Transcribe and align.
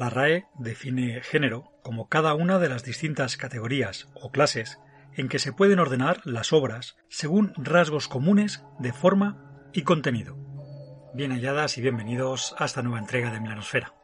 La 0.00 0.08
RAE 0.08 0.46
define 0.58 1.20
género 1.20 1.74
como 1.82 2.08
cada 2.08 2.32
una 2.32 2.58
de 2.58 2.70
las 2.70 2.84
distintas 2.84 3.36
categorías 3.36 4.08
o 4.14 4.32
clases 4.32 4.78
en 5.14 5.28
que 5.28 5.38
se 5.38 5.52
pueden 5.52 5.78
ordenar 5.78 6.22
las 6.24 6.54
obras 6.54 6.96
según 7.10 7.52
rasgos 7.54 8.08
comunes 8.08 8.64
de 8.78 8.94
forma 8.94 9.68
y 9.74 9.82
contenido. 9.82 10.38
Bien 11.12 11.32
halladas 11.32 11.76
y 11.76 11.82
bienvenidos 11.82 12.54
a 12.56 12.64
esta 12.64 12.80
nueva 12.80 12.98
entrega 12.98 13.30
de 13.30 13.40
Milanosfera. 13.40 13.99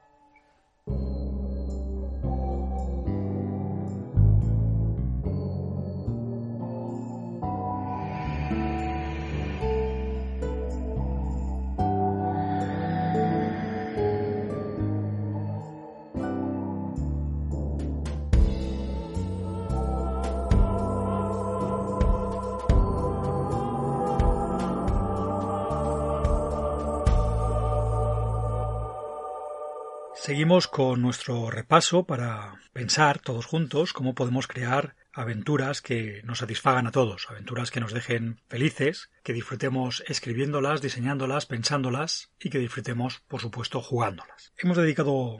Seguimos 30.26 30.66
con 30.66 31.02
nuestro 31.02 31.52
repaso 31.52 32.02
para 32.02 32.54
pensar 32.72 33.20
todos 33.20 33.46
juntos 33.46 33.92
cómo 33.92 34.16
podemos 34.16 34.48
crear 34.48 34.96
aventuras 35.12 35.82
que 35.82 36.20
nos 36.24 36.38
satisfagan 36.38 36.88
a 36.88 36.90
todos, 36.90 37.28
aventuras 37.30 37.70
que 37.70 37.78
nos 37.78 37.92
dejen 37.92 38.40
felices, 38.48 39.12
que 39.22 39.32
disfrutemos 39.32 40.02
escribiéndolas, 40.08 40.82
diseñándolas, 40.82 41.46
pensándolas 41.46 42.32
y 42.40 42.50
que 42.50 42.58
disfrutemos, 42.58 43.20
por 43.28 43.40
supuesto, 43.40 43.80
jugándolas. 43.80 44.52
Hemos 44.58 44.76
dedicado 44.76 45.38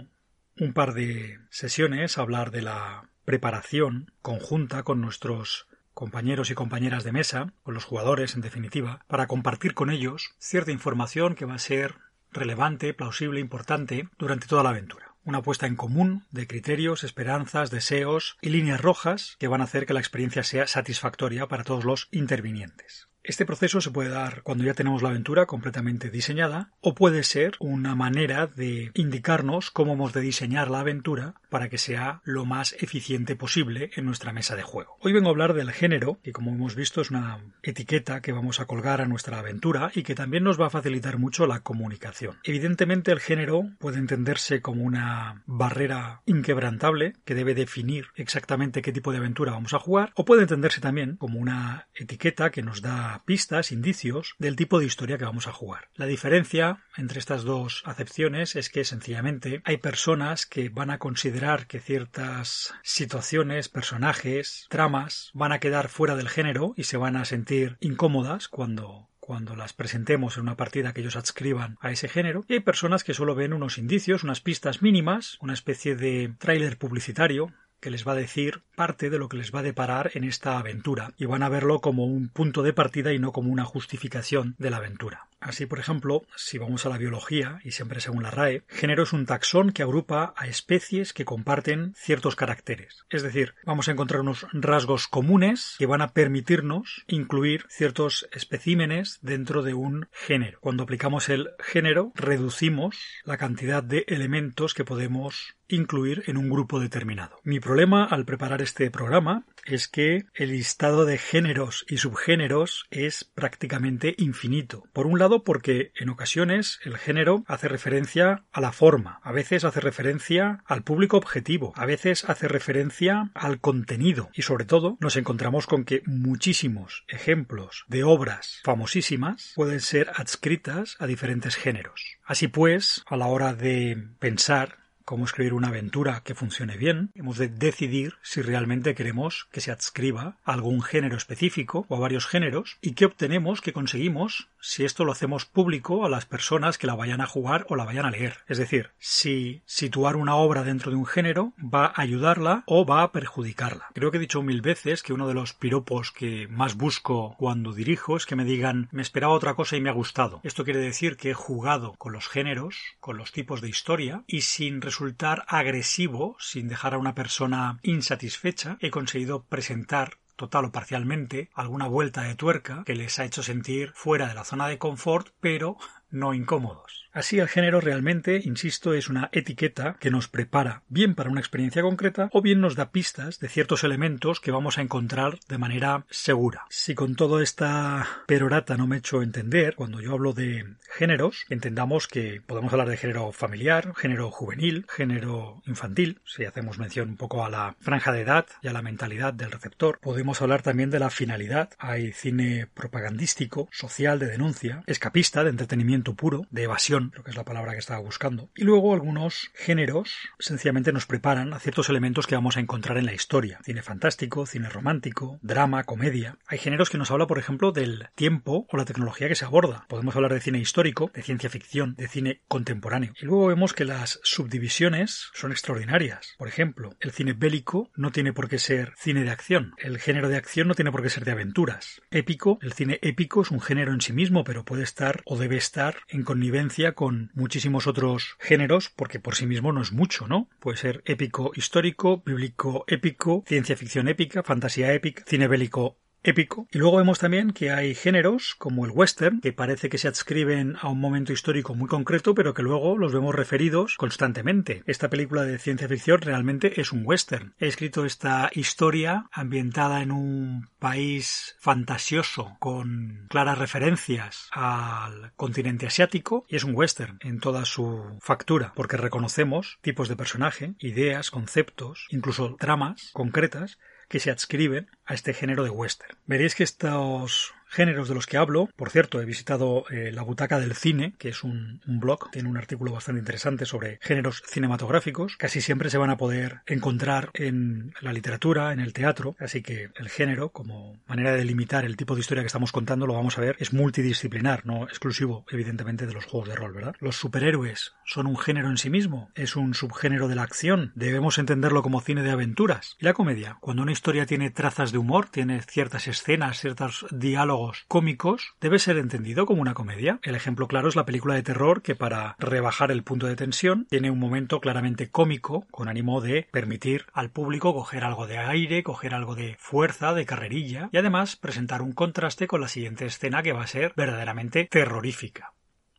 un 0.57 0.73
par 0.73 0.95
de 0.95 1.41
sesiones 1.51 2.17
a 2.17 2.21
hablar 2.23 2.53
de 2.53 2.63
la 2.63 3.11
preparación 3.25 4.13
conjunta 4.23 4.85
con 4.85 5.01
nuestros 5.01 5.67
compañeros 5.95 6.53
y 6.53 6.55
compañeras 6.55 7.03
de 7.03 7.11
mesa, 7.11 7.55
con 7.65 7.75
los 7.75 7.85
jugadores 7.85 8.37
en 8.37 8.41
definitiva, 8.41 9.05
para 9.09 9.27
compartir 9.27 9.75
con 9.75 9.91
ellos 9.91 10.37
cierta 10.39 10.71
información 10.71 11.35
que 11.35 11.45
va 11.45 11.55
a 11.55 11.59
ser 11.59 12.06
relevante, 12.37 12.95
plausible, 12.95 13.41
importante 13.41 14.09
durante 14.19 14.47
toda 14.47 14.63
la 14.63 14.71
aventura. 14.71 15.15
Una 15.25 15.43
puesta 15.43 15.67
en 15.67 15.75
común 15.75 16.25
de 16.31 16.47
criterios, 16.47 17.03
esperanzas, 17.03 17.71
deseos 17.71 18.37
y 18.41 18.51
líneas 18.51 18.81
rojas 18.81 19.37
que 19.41 19.49
van 19.49 19.61
a 19.61 19.65
hacer 19.65 19.85
que 19.85 19.95
la 19.95 20.01
experiencia 20.01 20.45
sea 20.45 20.69
satisfactoria 20.69 21.49
para 21.49 21.65
todos 21.65 21.85
los 21.85 22.09
intervinientes. 22.13 23.09
Este 23.27 23.45
proceso 23.45 23.81
se 23.81 23.91
puede 23.91 24.11
dar 24.11 24.43
cuando 24.43 24.63
ya 24.63 24.75
tenemos 24.75 25.03
la 25.03 25.09
aventura 25.09 25.47
completamente 25.47 26.11
diseñada 26.11 26.71
o 26.81 26.95
puede 26.95 27.25
ser 27.25 27.57
una 27.59 27.97
manera 27.97 28.47
de 28.47 28.93
indicarnos 28.95 29.73
cómo 29.73 29.95
hemos 29.95 30.13
de 30.13 30.21
diseñar 30.21 30.71
la 30.71 30.79
aventura 30.79 31.35
para 31.51 31.69
que 31.69 31.77
sea 31.77 32.21
lo 32.23 32.45
más 32.45 32.77
eficiente 32.79 33.35
posible 33.35 33.91
en 33.97 34.05
nuestra 34.05 34.33
mesa 34.33 34.55
de 34.55 34.63
juego. 34.63 34.97
Hoy 35.01 35.13
vengo 35.13 35.27
a 35.27 35.31
hablar 35.31 35.55
del 35.55 35.73
género, 35.73 36.21
que 36.23 36.31
como 36.31 36.53
hemos 36.53 36.77
visto 36.77 37.01
es 37.01 37.11
una 37.11 37.41
etiqueta 37.65 38.21
que 38.21 38.31
vamos 38.31 38.61
a 38.61 38.67
colgar 38.67 39.01
a 39.01 39.09
nuestra 39.09 39.41
aventura 39.41 39.91
y 39.93 40.05
que 40.05 40.15
también 40.15 40.45
nos 40.45 40.61
va 40.61 40.69
a 40.69 40.71
facilitar 40.71 41.19
mucho 41.19 41.49
la 41.49 41.61
comunicación. 41.61 42.39
Evidentemente 42.45 43.11
el 43.11 43.19
género 43.19 43.65
puede 43.81 43.99
entenderse 43.99 44.63
como 44.63 44.85
una 44.85 45.43
barrera 45.47 46.23
inquebrantable 46.27 47.15
que 47.25 47.35
debe 47.35 47.57
definir 47.57 48.07
exactamente 48.15 48.83
qué 48.83 48.93
tipo 48.93 49.11
de 49.11 49.19
aventura 49.19 49.51
vamos 49.51 49.75
a 49.75 49.81
jugar 49.81 50.13
o 50.15 50.25
puede 50.25 50.43
entenderse 50.43 50.81
también 50.81 51.17
como 51.17 51.41
una 51.41 51.89
etiqueta 51.97 52.51
que 52.51 52.63
nos 52.63 52.83
da 52.83 53.16
pistas, 53.25 53.73
indicios 53.73 54.35
del 54.39 54.57
tipo 54.57 54.79
de 54.79 54.87
historia 54.87 55.19
que 55.19 55.25
vamos 55.25 55.47
a 55.47 55.53
jugar. 55.53 55.89
La 55.95 56.07
diferencia 56.07 56.83
entre 56.97 57.19
estas 57.19 57.45
dos 57.45 57.83
acepciones 57.85 58.57
es 58.57 58.71
que 58.71 58.85
sencillamente 58.85 59.63
hay 59.65 59.79
personas 59.79 60.47
que 60.47 60.69
van 60.69 60.91
a 60.91 60.99
considerar 60.99 61.67
que 61.67 61.81
ciertas 61.81 62.75
situaciones, 62.83 63.69
personajes, 63.69 64.67
tramas 64.69 65.31
van 65.35 65.53
a 65.53 65.61
quedar 65.61 65.89
fuera 65.89 66.17
del 66.17 66.29
género 66.29 66.75
y 66.77 66.85
se 66.85 66.97
van 66.97 67.17
a 67.17 67.25
sentir 67.25 67.77
incómodas 67.81 68.49
cuando 68.49 69.09
cuando 69.27 69.57
las 69.57 69.73
presentemos 69.73 70.37
en 70.37 70.45
una 70.45 70.57
partida 70.57 70.93
que 70.93 71.01
ellos 71.01 71.17
adscriban 71.17 71.79
a 71.81 71.91
ese 71.91 72.09
género, 72.09 72.45
y 72.47 72.53
hay 72.53 72.61
personas 72.61 73.03
que 73.03 73.13
solo 73.13 73.35
ven 73.35 73.53
unos 73.53 73.77
indicios, 73.77 74.23
unas 74.23 74.41
pistas 74.41 74.83
mínimas, 74.83 75.37
una 75.41 75.53
especie 75.53 75.97
de 75.97 76.33
tráiler 76.39 76.79
publicitario, 76.79 77.53
que 77.81 77.91
les 77.91 78.07
va 78.07 78.13
a 78.13 78.17
decir 78.17 78.63
parte 78.75 79.11
de 79.11 79.19
lo 79.19 79.29
que 79.29 79.37
les 79.37 79.55
va 79.55 79.61
a 79.61 79.65
deparar 79.65 80.11
en 80.15 80.25
esta 80.25 80.59
aventura 80.59 81.13
y 81.17 81.27
van 81.27 81.43
a 81.43 81.49
verlo 81.49 81.81
como 81.81 82.05
un 82.05 82.29
punto 82.29 82.63
de 82.63 82.73
partida 82.73 83.13
y 83.13 83.19
no 83.19 83.33
como 83.33 83.51
una 83.51 83.65
justificación 83.65 84.55
de 84.59 84.71
la 84.71 84.79
aventura. 84.79 85.29
Así, 85.47 85.65
por 85.65 85.79
ejemplo, 85.79 86.25
si 86.35 86.59
vamos 86.59 86.87
a 86.87 86.89
la 86.89 86.99
biología, 86.99 87.61
y 87.63 87.71
siempre 87.71 88.01
según 88.01 88.25
la 88.25 88.33
RAE, 88.33 88.65
género 88.67 89.05
es 89.05 89.13
un 89.13 89.27
taxón 89.27 89.71
que 89.71 89.85
agrupa 89.85 90.35
a 90.37 90.49
especies 90.49 91.13
que 91.13 91.25
comparten 91.25 91.95
ciertos 91.97 92.35
caracteres. 92.35 93.05
Es 93.11 93.23
decir, 93.23 93.55
vamos 93.65 93.87
a 93.87 93.93
encontrar 93.93 94.23
unos 94.23 94.45
rasgos 94.53 95.07
comunes 95.07 95.77
que 95.79 95.87
van 95.87 96.03
a 96.03 96.09
permitirnos 96.09 97.05
incluir 97.07 97.65
ciertos 97.69 98.29
especímenes 98.33 99.21
dentro 99.23 99.63
de 99.63 99.75
un 99.75 100.09
género. 100.11 100.59
Cuando 100.61 100.83
aplicamos 100.83 101.29
el 101.29 101.51
género, 101.61 102.11
reducimos 102.17 102.99
la 103.25 103.37
cantidad 103.37 103.85
de 103.85 104.05
elementos 104.09 104.75
que 104.75 104.85
podemos 104.85 105.55
incluir 105.69 106.25
en 106.27 106.37
un 106.37 106.49
grupo 106.49 106.81
determinado. 106.81 107.39
Mi 107.45 107.61
problema 107.61 108.05
al 108.05 108.25
preparar 108.25 108.63
este 108.63 108.91
programa 108.91 109.45
es 109.65 109.89
que 109.89 110.27
el 110.35 110.53
listado 110.53 111.05
de 111.05 111.19
géneros 111.19 111.85
y 111.89 111.99
subgéneros 111.99 112.87
es 112.91 113.25
prácticamente 113.25 114.15
infinito. 114.19 114.85
Por 114.93 115.07
un 115.07 115.19
lado 115.19 115.36
porque 115.45 115.93
en 115.97 116.09
ocasiones 116.09 116.79
el 116.85 116.97
género 116.99 117.45
hace 117.47 117.69
referencia 117.69 118.45
a 118.53 118.61
la 118.61 118.73
forma, 118.73 119.21
a 119.23 119.33
veces 119.33 119.65
hace 119.65 119.81
referencia 119.81 120.63
al 120.67 120.83
público 120.83 121.17
objetivo, 121.17 121.73
a 121.77 121.87
veces 121.87 122.25
hace 122.29 122.49
referencia 122.49 123.31
al 123.35 123.61
contenido 123.61 124.31
y 124.35 124.43
sobre 124.43 124.65
todo 124.65 124.97
nos 125.01 125.17
encontramos 125.17 125.67
con 125.67 125.85
que 125.85 126.03
muchísimos 126.07 127.05
ejemplos 127.09 127.85
de 127.89 128.05
obras 128.05 128.61
famosísimas 128.65 129.53
pueden 129.55 129.81
ser 129.81 130.11
adscritas 130.15 130.97
a 130.99 131.07
diferentes 131.07 131.57
géneros. 131.57 132.17
Así 132.25 132.49
pues, 132.49 133.05
a 133.07 133.17
la 133.17 133.27
hora 133.27 133.55
de 133.55 134.09
pensar 134.19 134.87
cómo 135.07 135.25
escribir 135.25 135.55
una 135.55 135.69
aventura 135.69 136.21
que 136.25 136.35
funcione 136.35 136.77
bien, 136.77 137.13
hemos 137.15 137.39
de 137.39 137.49
decidir 137.49 138.15
si 138.23 138.43
realmente 138.43 138.97
queremos 138.97 139.47
que 139.53 139.61
se 139.61 139.71
adscriba 139.71 140.37
a 140.45 140.53
algún 140.53 140.83
género 140.83 141.17
específico 141.17 141.87
o 141.89 141.97
a 141.97 142.01
varios 142.01 142.27
géneros 142.27 142.77
y 142.83 142.95
qué 142.95 143.05
obtenemos, 143.05 143.61
qué 143.61 143.73
conseguimos 143.73 144.49
si 144.67 144.85
esto 144.85 145.05
lo 145.05 145.13
hacemos 145.13 145.45
público 145.45 146.05
a 146.05 146.09
las 146.09 146.27
personas 146.27 146.77
que 146.77 146.89
la 146.89 146.97
vayan 146.97 147.21
a 147.21 147.27
jugar 147.27 147.67
o 147.69 147.77
la 147.77 147.85
vayan 147.85 148.05
a 148.05 148.11
leer. 148.11 148.39
Es 148.49 148.59
decir, 148.59 148.91
si 148.99 149.63
situar 149.65 150.17
una 150.17 150.35
obra 150.35 150.65
dentro 150.65 150.91
de 150.91 150.97
un 150.97 151.07
género 151.07 151.53
va 151.59 151.87
a 151.87 152.03
ayudarla 152.03 152.65
o 152.67 152.85
va 152.85 153.03
a 153.03 153.13
perjudicarla. 153.13 153.87
Creo 153.95 154.11
que 154.11 154.17
he 154.17 154.21
dicho 154.21 154.43
mil 154.43 154.63
veces 154.63 155.05
que 155.05 155.13
uno 155.13 155.29
de 155.29 155.35
los 155.35 155.53
piropos 155.53 156.11
que 156.11 156.49
más 156.49 156.77
busco 156.77 157.37
cuando 157.39 157.73
dirijo 157.73 158.17
es 158.17 158.27
que 158.27 158.35
me 158.35 158.45
digan 158.45 158.89
me 158.91 159.03
esperaba 159.03 159.35
otra 159.35 159.55
cosa 159.55 159.77
y 159.77 159.81
me 159.81 159.89
ha 159.89 159.93
gustado. 159.93 160.41
Esto 160.43 160.65
quiere 160.65 160.81
decir 160.81 161.17
que 161.17 161.31
he 161.31 161.35
jugado 161.35 161.95
con 161.97 162.13
los 162.13 162.27
géneros, 162.27 162.77
con 162.99 163.19
los 163.19 163.31
tipos 163.31 163.61
de 163.61 163.69
historia 163.69 164.25
y 164.27 164.41
sin 164.41 164.83
resultar 164.83 165.45
agresivo, 165.47 166.37
sin 166.41 166.67
dejar 166.67 166.95
a 166.95 166.99
una 166.99 167.15
persona 167.15 167.79
insatisfecha, 167.83 168.79
he 168.81 168.91
conseguido 168.91 169.45
presentar 169.45 170.19
total 170.37 170.67
o 170.67 170.73
parcialmente 170.73 171.51
alguna 171.55 171.89
vuelta 171.89 172.23
de 172.23 172.35
tuerca 172.35 172.83
que 172.85 172.95
les 172.95 173.19
ha 173.19 173.25
hecho 173.25 173.43
sentir 173.43 173.93
fuera 173.95 174.29
de 174.29 174.35
la 174.35 174.45
zona 174.45 174.69
de 174.69 174.79
confort, 174.79 175.29
pero 175.41 175.77
no 176.11 176.35
incómodos. 176.35 177.07
Así 177.17 177.39
el 177.39 177.49
género 177.49 177.81
realmente, 177.81 178.43
insisto, 178.45 178.93
es 178.93 179.09
una 179.09 179.31
etiqueta 179.33 179.97
que 179.99 180.11
nos 180.11 180.29
prepara 180.29 180.83
bien 180.89 181.15
para 181.15 181.31
una 181.31 181.41
experiencia 181.41 181.81
concreta 181.81 182.29
o 182.31 182.43
bien 182.43 182.61
nos 182.61 182.77
da 182.77 182.91
pistas 182.91 183.39
de 183.39 183.49
ciertos 183.49 183.85
elementos 183.85 184.39
que 184.39 184.51
vamos 184.51 184.77
a 184.77 184.83
encontrar 184.83 185.39
de 185.49 185.57
manera 185.57 186.05
segura. 186.11 186.67
Si 186.69 186.95
con 186.95 187.17
toda 187.17 187.43
esta 187.43 188.07
perorata 188.27 188.77
no 188.77 188.87
me 188.87 188.97
he 188.97 188.99
hecho 188.99 189.23
entender, 189.23 189.77
cuando 189.77 190.03
yo 190.03 190.13
hablo 190.13 190.35
de 190.35 190.77
géneros, 190.95 191.47
entendamos 191.49 192.07
que 192.07 192.43
podemos 192.47 192.71
hablar 192.73 192.91
de 192.91 192.99
género 192.99 193.33
familiar, 193.33 193.95
género 193.97 194.31
juvenil, 194.31 194.85
género 194.95 195.63
infantil, 195.67 196.21
si 196.27 196.45
hacemos 196.45 196.79
mención 196.79 197.09
un 197.09 197.17
poco 197.17 197.47
a 197.47 197.51
la 197.51 197.77
franja 197.81 198.13
de 198.13 198.21
edad 198.21 198.47
y 198.61 198.69
a 198.69 198.73
la 198.75 198.83
mentalidad 198.83 199.33
del 199.33 199.53
receptor. 199.53 199.99
Podemos 200.01 200.43
hablar 200.43 200.61
también 200.61 200.91
de 200.91 200.99
la 200.99 201.09
finalidad. 201.09 201.71
Hay 201.79 202.13
cine 202.13 202.69
propagandístico, 202.75 203.69
social, 203.73 204.19
de 204.19 204.27
denuncia, 204.27 204.83
escapista, 204.87 205.43
de 205.43 205.51
entretenimiento 205.51 206.06
puro, 206.15 206.47
de 206.51 206.65
evasión 206.65 207.11
creo 207.11 207.25
que 207.25 207.31
es 207.31 207.37
la 207.37 207.45
palabra 207.45 207.73
que 207.73 207.79
estaba 207.79 208.01
buscando. 208.01 208.51
Y 208.55 208.65
luego 208.65 208.95
algunos 208.95 209.51
géneros 209.55 210.15
sencillamente 210.39 210.93
nos 210.93 211.07
preparan 211.07 211.53
a 211.53 211.59
ciertos 211.59 211.89
elementos 211.89 212.27
que 212.27 212.35
vamos 212.35 212.57
a 212.57 212.61
encontrar 212.61 212.99
en 212.99 213.07
la 213.07 213.15
historia. 213.15 213.61
Cine 213.65 213.83
fantástico, 213.83 214.47
cine 214.47 214.69
romántico, 214.69 215.39
drama, 215.43 215.85
comedia. 215.85 216.39
Hay 216.47 216.59
géneros 216.59 216.91
que 216.91 216.99
nos 216.99 217.11
habla, 217.11 217.27
por 217.27 217.39
ejemplo, 217.39 217.73
del 217.73 218.09
tiempo 218.15 218.67
o 218.71 218.77
la 218.77 218.85
tecnología 218.85 219.29
que 219.29 219.35
se 219.35 219.45
aborda. 219.45 219.85
Podemos 219.89 220.15
hablar 220.17 220.35
de 220.35 220.41
cine 220.41 220.59
histórico, 220.59 221.11
de 221.15 221.23
ciencia 221.23 221.51
ficción, 221.51 221.95
de 221.97 222.09
cine 222.09 222.43
contemporáneo. 222.49 223.13
Y 223.21 223.25
luego 223.25 223.47
vemos 223.47 223.73
que 223.73 223.85
las 223.85 224.21
subdivisiones 224.23 225.31
son 225.35 225.53
extraordinarias. 225.53 226.35
Por 226.39 226.49
ejemplo, 226.49 226.95
el 227.01 227.13
cine 227.13 227.33
bélico 227.33 227.91
no 227.97 228.11
tiene 228.11 228.33
por 228.33 228.49
qué 228.49 228.59
ser 228.59 228.93
cine 228.97 229.25
de 229.25 229.31
acción. 229.31 229.75
El 229.79 229.99
género 229.99 230.29
de 230.29 230.37
acción 230.37 230.69
no 230.69 230.75
tiene 230.75 230.93
por 230.93 231.03
qué 231.03 231.11
ser 231.11 231.25
de 231.25 231.33
aventuras. 231.33 232.03
Épico, 232.11 232.59
el 232.63 232.73
cine 232.73 232.99
épico 233.03 233.43
es 233.43 233.51
un 233.51 233.61
género 233.61 233.93
en 233.93 234.01
sí 234.01 234.13
mismo, 234.13 234.45
pero 234.45 234.65
puede 234.65 234.83
estar 234.83 235.23
o 235.25 235.37
debe 235.37 235.57
estar 235.57 235.86
en 236.09 236.23
connivencia 236.23 236.93
con 236.93 237.31
muchísimos 237.35 237.87
otros 237.87 238.37
géneros, 238.41 238.91
porque 238.95 239.21
por 239.21 239.35
sí 239.35 239.47
mismo 239.47 239.73
no 239.73 239.83
es 239.83 239.93
mucho, 239.93 240.27
¿no? 240.27 240.49
Puede 240.61 240.79
ser 240.79 241.03
épico 241.05 241.53
histórico, 241.55 242.23
bíblico 242.25 242.85
épico, 242.89 243.45
ciencia 243.47 243.77
ficción 243.77 244.09
épica, 244.09 244.43
fantasía 244.43 244.93
épica, 244.93 245.23
cine 245.27 245.49
bélico 245.49 245.99
épico. 246.27 246.67
Y 246.73 246.79
luego 246.79 246.99
vemos 246.99 247.19
también 247.19 247.53
que 247.53 247.71
hay 247.71 247.95
géneros 247.95 248.55
como 248.59 248.85
el 248.85 248.91
western, 248.91 249.41
que 249.41 249.53
parece 249.53 249.89
que 249.89 249.99
se 249.99 250.09
adscriben 250.09 250.77
a 250.81 250.89
un 250.89 251.01
momento 251.01 251.33
histórico 251.33 251.75
muy 251.75 251.89
concreto, 251.89 252.35
pero 252.35 252.53
que 252.53 252.63
luego 252.63 252.99
los 252.99 253.13
vemos 253.13 253.35
referidos 253.35 253.97
constantemente. 253.97 254.83
Esta 254.87 255.09
película 255.09 255.45
de 255.45 255.59
ciencia 255.59 255.89
ficción 255.89 256.21
realmente 256.21 256.81
es 256.81 256.93
un 256.93 257.03
western. 257.05 257.55
He 257.59 257.69
escrito 257.69 258.05
esta 258.05 258.51
historia 258.53 259.27
ambientada 259.33 260.03
en 260.03 260.11
un 260.11 260.69
país 260.79 261.57
fantasioso 261.61 262.57
con 262.59 263.27
claras 263.29 263.59
referencias 263.59 264.49
al 264.53 265.33
continente 265.37 265.87
asiático 265.87 266.45
y 266.49 266.57
es 266.57 266.65
un 266.65 266.75
western 266.75 267.19
en 267.21 267.41
toda 267.41 267.65
su 267.65 268.19
factura, 268.21 268.73
porque 268.75 268.97
reconocemos 268.97 269.79
tipos 269.81 270.09
de 270.09 270.17
personaje, 270.17 270.75
ideas, 270.79 271.31
conceptos, 271.31 272.07
incluso 272.11 272.57
tramas 272.59 273.11
concretas 273.13 273.79
que 274.09 274.21
se 274.21 274.31
adscriben 274.31 274.89
a 275.05 275.15
este 275.15 275.35
género 275.35 275.65
de 275.65 275.71
western. 275.71 276.17
Veréis 276.27 276.55
que 276.55 276.65
estos 276.65 277.55
géneros 277.77 278.09
de 278.09 278.15
los 278.15 278.27
que 278.27 278.39
hablo. 278.39 278.71
Por 278.75 278.89
cierto, 278.89 279.21
he 279.21 279.27
visitado 279.27 279.85
eh, 279.91 280.11
La 280.11 280.23
Butaca 280.23 280.59
del 280.59 280.75
Cine, 280.75 281.13
que 281.19 281.29
es 281.29 281.45
un, 281.45 281.83
blog, 281.87 282.31
tiene 282.31 282.49
un 282.49 282.57
artículo 282.57 282.91
bastante 282.91 283.19
interesante 283.19 283.67
sobre 283.67 283.99
géneros 284.01 284.43
cinematográficos. 284.47 285.37
Casi 285.37 285.61
siempre 285.61 285.91
se 285.91 285.99
van 285.99 286.09
a 286.09 286.17
poder 286.17 286.63
encontrar 286.67 287.29
en 287.35 287.93
la 288.01 288.15
literatura, 288.15 288.73
en 288.73 288.81
el 288.81 288.95
teatro, 288.95 289.37
así 289.39 289.63
que 289.63 289.91
el 289.95 290.09
género, 290.09 290.49
como 290.49 290.99
manera 291.07 291.33
de 291.33 291.39
delimitar 291.39 291.85
el 291.85 291.99
tipo 291.99 292.15
de 292.15 292.23
historia 292.23 292.43
que 292.43 292.47
estamos 292.47 292.73
contando, 292.73 293.07
lo 293.07 293.13
vamos 293.13 293.37
a 293.37 293.43
ver, 293.43 293.57
es 293.59 293.75
multidisciplinar, 293.75 294.65
no 294.65 294.85
exclusivo, 294.85 295.45
evidentemente, 295.51 296.07
de 296.07 296.15
los 296.15 296.25
juegos 296.25 296.49
de 296.49 296.57
rol, 296.57 296.73
¿verdad? 296.73 296.97
Los 297.01 297.17
superhéroes 297.17 297.93
son 298.07 298.27
un 298.27 298.39
género 298.39 298.71
en 298.71 298.79
sí 298.79 298.89
mismo, 298.89 299.31
es 299.35 299.55
un 299.55 299.75
subgénero 299.75 300.29
de 300.29 300.37
la 300.37 300.45
acción, 300.45 300.93
debemos 300.95 301.37
entenderlo 301.37 301.83
como 301.83 302.01
cine 302.01 302.23
de 302.23 302.31
aventuras. 302.31 302.97
La 303.01 303.13
comedia, 303.13 303.59
cuando 303.61 303.83
una 303.83 303.93
historia 303.93 304.25
tiene 304.25 304.51
trazas 304.51 304.93
de 304.93 304.99
humor, 304.99 305.29
tiene 305.29 305.61
ciertas 305.61 306.09
escenas, 306.09 306.59
ciertos 306.59 307.05
diálogos, 307.11 307.66
cómicos 307.89 308.55
debe 308.61 308.79
ser 308.79 308.99
entendido 308.99 309.47
como 309.47 309.63
una 309.63 309.75
comedia. 309.75 310.19
El 310.23 310.35
ejemplo 310.35 310.69
claro 310.69 310.89
es 310.89 310.97
la 310.97 311.07
película 311.07 311.35
de 311.35 311.43
terror 311.43 311.83
que 311.83 311.95
para 311.95 312.37
rebajar 312.39 312.91
el 312.91 313.03
punto 313.03 313.27
de 313.27 313.37
tensión 313.37 313.87
tiene 313.89 314.11
un 314.11 314.19
momento 314.19 314.61
claramente 314.61 315.11
cómico 315.11 315.67
con 315.71 315.89
ánimo 315.89 316.21
de 316.21 316.49
permitir 316.51 317.07
al 317.13 317.31
público 317.31 317.75
coger 317.75 318.05
algo 318.05 318.27
de 318.27 318.39
aire, 318.39 318.83
coger 318.83 319.15
algo 319.15 319.35
de 319.35 319.57
fuerza, 319.59 320.15
de 320.15 320.27
carrerilla 320.27 320.89
y 320.93 320.99
además 320.99 321.37
presentar 321.37 321.83
un 321.83 321.93
contraste 321.93 322.47
con 322.47 322.61
la 322.61 322.69
siguiente 322.69 323.07
escena 323.07 323.43
que 323.43 323.53
va 323.53 323.63
a 323.63 323.69
ser 323.69 323.93
verdaderamente 323.97 324.69
terrorífica 324.71 325.53